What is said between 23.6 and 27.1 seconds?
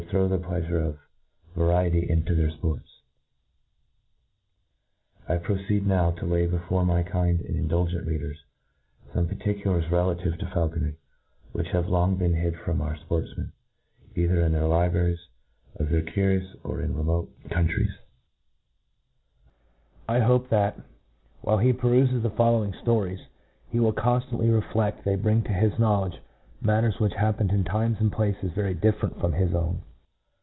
he will conftantly reflfeflt they bring to his knowledge matters